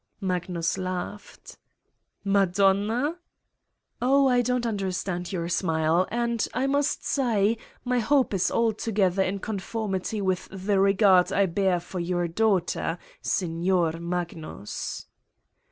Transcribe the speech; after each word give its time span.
Magnus 0.19 0.79
laughed. 0.79 1.59
"Madonna?" 2.23 3.17
"Oh, 4.01 4.27
I 4.27 4.41
don't 4.41 4.65
understand 4.65 5.31
your 5.31 5.47
smile... 5.47 6.07
and, 6.09 6.47
I 6.55 6.65
must 6.65 7.05
say, 7.05 7.59
my 7.85 7.99
hope 7.99 8.33
is 8.33 8.49
altogether 8.49 9.21
in 9.21 9.37
conformity 9.37 10.19
with 10.19 10.49
the 10.51 10.79
regard 10.79 11.31
I 11.31 11.45
bear 11.45 11.79
for 11.79 11.99
your 11.99 12.27
daughter, 12.27 12.97
Signor 13.21 13.99
Magnus." 13.99 15.05